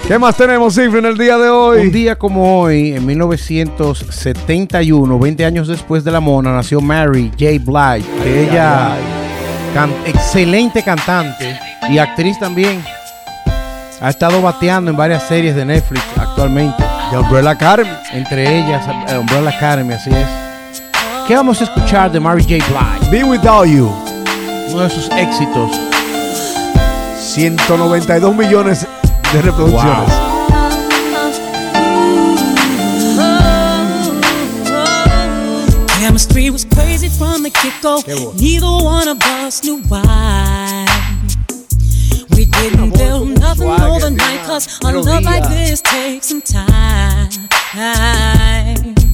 ¿Qué 0.06 0.18
más 0.18 0.36
tenemos, 0.36 0.74
Cifra, 0.74 0.98
en 0.98 1.06
el 1.06 1.16
día 1.16 1.38
de 1.38 1.48
hoy? 1.48 1.80
Un 1.82 1.92
día 1.92 2.16
como 2.16 2.60
hoy, 2.62 2.92
en 2.94 3.06
1971, 3.06 5.18
20 5.18 5.44
años 5.44 5.68
después 5.68 6.02
de 6.04 6.10
la 6.10 6.18
Mona, 6.20 6.52
nació 6.52 6.80
Mary 6.80 7.30
J. 7.38 7.52
Blige. 7.64 8.04
que 8.22 8.42
ella, 8.44 8.96
can- 9.72 9.94
excelente 10.04 10.82
cantante 10.82 11.56
y 11.88 11.98
actriz 11.98 12.38
también. 12.40 12.82
Ha 14.02 14.10
estado 14.10 14.42
bateando 14.42 14.90
en 14.90 14.96
varias 14.96 15.22
series 15.28 15.54
de 15.54 15.64
Netflix 15.64 16.02
actualmente. 16.18 16.82
Umbrella 17.18 17.50
Academy. 17.50 17.90
Entre 18.12 18.58
ellas, 18.58 18.84
eh, 19.08 19.18
Umbrella 19.18 19.50
Academy, 19.50 19.94
así 19.94 20.10
es. 20.10 20.26
¿Qué 21.26 21.34
vamos 21.34 21.60
a 21.60 21.64
escuchar 21.64 22.10
de 22.10 22.20
Mary 22.20 22.42
J. 22.42 22.56
Blige? 22.68 23.10
Be 23.10 23.24
Without 23.24 23.66
You. 23.66 23.92
Uno 24.72 24.82
de 24.82 24.90
sus 24.90 25.08
éxitos. 25.10 25.70
192 27.18 28.34
millones 28.34 28.86
de 29.32 29.42
reproducciones. 29.42 30.12
Chemistry 36.00 36.50
was 36.50 36.64
crazy 36.64 37.08
from 37.08 37.42
the 37.42 37.50
get 37.50 37.72
go. 37.82 38.02
Neither 38.36 38.66
one 38.66 39.06
of 39.06 39.22
us 39.22 39.62
knew 39.62 39.78
why. 39.82 40.89
Nothing 44.14 44.38
overnight, 44.38 44.46
cause 44.46 44.78
a 44.84 44.92
love 44.92 45.24
like 45.24 45.48
this 45.48 45.80
takes 45.80 46.28
some 46.28 46.42
time. 46.42 47.28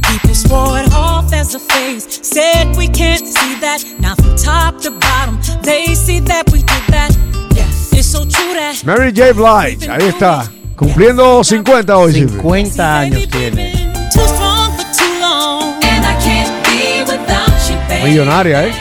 People 0.02 0.34
swore 0.34 0.78
it 0.78 0.92
off 0.92 1.32
as 1.32 1.54
a 1.54 1.58
phase, 1.58 2.26
said 2.26 2.76
we 2.76 2.88
can't 2.88 3.26
see 3.26 3.54
that. 3.60 3.84
Now 3.98 4.14
from 4.14 4.36
top 4.36 4.80
to 4.82 4.90
bottom, 4.90 5.38
they 5.62 5.94
see 5.94 6.20
that 6.20 6.50
we 6.52 6.58
did 6.58 6.84
that. 6.88 7.16
Yeah, 7.54 7.66
it's 7.98 8.08
so 8.08 8.20
true 8.20 8.54
that. 8.54 8.82
Mary 8.84 9.12
J. 9.12 9.32
Blige, 9.32 9.88
ahí 9.88 10.08
está. 10.08 10.50
Cumpliendo 10.76 11.42
50 11.42 11.96
hoy, 11.96 12.12
Cifra. 12.12 12.42
50 12.42 12.98
años 12.98 13.28
tiene. 13.28 13.72
Millonaria, 18.04 18.66
¿eh? 18.68 18.72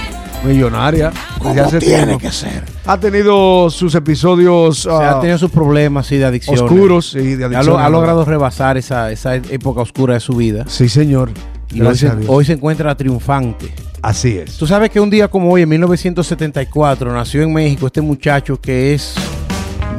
Millonaria. 0.43 1.11
Desde 1.49 1.61
hace 1.61 1.79
tiene 1.79 2.17
que 2.17 2.31
ser. 2.31 2.63
Ha 2.85 2.99
tenido 2.99 3.69
sus 3.69 3.93
episodios 3.95 4.85
O 4.85 4.99
sea, 4.99 5.11
ah, 5.11 5.17
ha 5.17 5.19
tenido 5.21 5.37
sus 5.37 5.51
problemas 5.51 6.07
sí, 6.07 6.17
de 6.17 6.25
adicción. 6.25 6.59
oscuros 6.59 7.15
y 7.15 7.35
de 7.35 7.43
Ha, 7.43 7.47
adicción. 7.47 7.79
ha 7.81 7.89
logrado 7.89 8.25
rebasar 8.25 8.77
esa, 8.77 9.11
esa 9.11 9.35
época 9.35 9.81
oscura 9.81 10.13
de 10.15 10.19
su 10.19 10.33
vida. 10.33 10.65
Sí, 10.67 10.89
señor. 10.89 11.31
Y 11.71 11.81
hoy 11.81 11.87
Gracias 11.87 12.11
se, 12.11 12.17
a 12.17 12.19
Dios. 12.19 12.29
hoy 12.31 12.45
se 12.45 12.53
encuentra 12.53 12.95
triunfante. 12.95 13.73
Así 14.01 14.37
es. 14.37 14.57
Tú 14.57 14.67
sabes 14.67 14.91
que 14.91 14.99
un 14.99 15.09
día 15.09 15.27
como 15.27 15.51
hoy, 15.51 15.63
en 15.63 15.69
1974, 15.69 17.11
nació 17.11 17.41
en 17.41 17.51
México 17.53 17.87
este 17.87 18.01
muchacho 18.01 18.59
que 18.61 18.93
es 18.93 19.15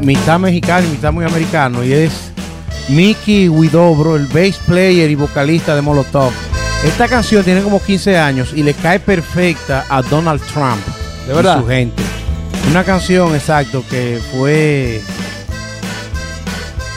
mitad 0.00 0.38
mexicano 0.38 0.86
y 0.86 0.90
mitad 0.92 1.12
muy 1.12 1.24
americano. 1.24 1.82
Y 1.84 1.92
es 1.92 2.30
Mickey 2.88 3.48
Widobro, 3.48 4.14
el 4.14 4.26
bass 4.26 4.58
player 4.66 5.10
y 5.10 5.16
vocalista 5.16 5.74
de 5.74 5.82
Molotov. 5.82 6.30
Esta 6.84 7.08
canción 7.08 7.42
tiene 7.42 7.62
como 7.62 7.82
15 7.82 8.16
años 8.16 8.52
y 8.54 8.62
le 8.62 8.74
cae 8.74 9.00
perfecta 9.00 9.84
a 9.88 10.02
Donald 10.02 10.40
Trump. 10.52 10.80
¿De 11.26 11.34
verdad? 11.34 11.58
Y 11.58 11.60
su 11.62 11.68
gente. 11.68 12.02
Una 12.70 12.84
canción, 12.84 13.34
exacto, 13.34 13.84
que 13.88 14.20
fue 14.32 15.00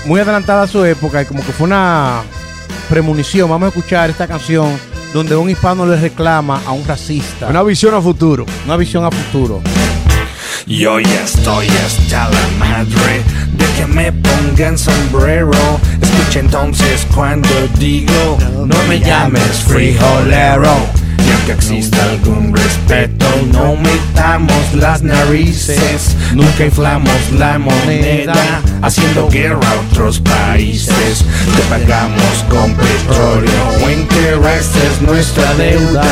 muy 0.05 0.19
adelantada 0.19 0.63
a 0.63 0.67
su 0.67 0.83
época 0.83 1.21
y 1.21 1.25
como 1.25 1.45
que 1.45 1.51
fue 1.51 1.67
una 1.67 2.21
premonición. 2.89 3.50
Vamos 3.50 3.67
a 3.67 3.69
escuchar 3.69 4.09
esta 4.09 4.27
canción 4.27 4.79
donde 5.13 5.36
un 5.36 5.50
hispano 5.50 5.86
le 5.86 5.95
reclama 5.95 6.62
a 6.65 6.71
un 6.71 6.86
racista. 6.86 7.48
Una 7.48 7.63
visión 7.63 7.93
a 7.93 8.01
futuro. 8.01 8.45
Una 8.65 8.77
visión 8.77 9.05
a 9.05 9.12
futuro. 9.12 9.62
Yo 10.65 11.00
ya 11.00 11.24
estoy 11.24 11.67
hasta 11.67 12.29
la 12.29 12.48
madre 12.59 13.24
de 13.53 13.65
que 13.77 13.88
me 13.88 14.12
pongan 14.12 14.77
sombrero. 14.77 15.51
Escucha 16.01 16.39
entonces 16.39 17.07
cuando 17.15 17.50
digo, 17.79 18.38
no 18.65 18.83
me 18.88 19.00
llames 19.00 19.63
frijolero. 19.67 20.99
Y 21.25 21.31
aunque 21.31 21.51
exista 21.53 22.03
algún 22.03 22.55
respeto, 22.55 23.25
no 23.51 23.75
metamos 23.75 24.73
las 24.73 25.01
narices. 25.01 26.15
Nunca 26.33 26.65
inflamos 26.65 27.31
la 27.38 27.59
moneda, 27.59 28.61
haciendo 28.81 29.29
guerra 29.29 29.59
a 29.69 29.91
otros 29.91 30.19
países. 30.19 31.25
Te 31.55 31.61
pagamos 31.69 32.45
con 32.49 32.73
petróleo 32.75 33.85
o 33.85 33.89
intereses 33.89 35.01
nuestra 35.01 35.53
deuda. 35.55 36.05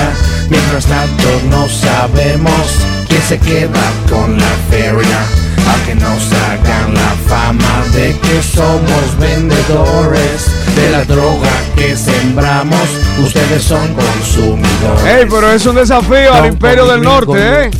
Mientras 0.49 0.85
tanto 0.85 1.41
no 1.49 1.67
sabemos 1.67 2.67
quién 3.07 3.21
se 3.21 3.39
queda 3.39 3.81
con 4.09 4.37
la 4.37 4.51
feria. 4.69 5.46
A 5.67 5.85
que 5.85 5.95
nos 5.95 6.31
hagan 6.33 6.93
la 6.93 7.13
fama 7.27 7.83
de 7.93 8.15
que 8.19 8.41
somos 8.41 9.17
vendedores 9.19 10.47
de 10.75 10.91
la 10.91 11.03
droga 11.05 11.49
que 11.75 11.95
sembramos. 11.95 12.87
Ustedes 13.23 13.63
son 13.63 13.87
consumidores. 13.93 15.05
Ey, 15.05 15.25
pero 15.29 15.51
es 15.51 15.65
un 15.65 15.75
desafío 15.75 16.33
al 16.33 16.45
imperio 16.47 16.85
del 16.87 17.01
norte, 17.01 17.65
¿eh? 17.65 17.71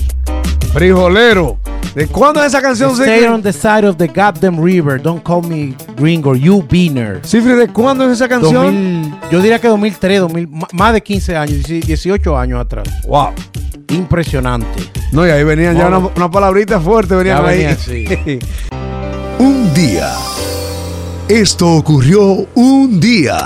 Frijolero. 0.74 1.58
¿De 1.96 2.06
cuándo 2.06 2.42
es 2.42 2.48
esa 2.48 2.62
canción, 2.62 2.92
Stay 2.92 3.24
on 3.24 3.42
the 3.42 3.52
side 3.52 3.88
of 3.88 3.98
the 3.98 4.06
goddamn 4.08 4.64
river. 4.64 5.02
Don't 5.02 5.24
call 5.24 5.42
me 5.42 5.74
gringo. 5.98 6.36
You 6.36 6.64
beaner. 6.70 7.22
Cifri, 7.26 7.54
¿de 7.54 7.68
cuándo 7.70 8.06
es 8.06 8.12
esa 8.12 8.28
canción? 8.30 8.66
2000, 8.66 9.14
yo 9.32 9.42
diría 9.42 9.58
que 9.60 9.68
2003, 9.68 10.20
2000, 10.20 10.48
ma- 10.48 10.68
más 10.74 10.94
de 10.94 11.02
15 11.02 11.36
años, 11.36 11.64
18 11.66 12.38
años 12.38 12.62
atrás. 12.62 12.88
Wow. 13.08 13.30
Impresionante. 13.90 14.84
No, 15.12 15.26
y 15.26 15.30
ahí 15.30 15.44
venían 15.44 15.78
ya 15.78 15.88
una, 15.88 16.00
una 16.00 16.30
palabrita 16.32 16.80
fuerte, 16.80 17.16
venían 17.16 17.46
ahí. 17.46 17.58
venía, 17.60 17.76
sí. 17.76 18.40
Un 19.40 19.74
día. 19.74 20.14
Esto 21.30 21.68
ocurrió 21.74 22.48
un 22.56 23.00
día. 23.00 23.46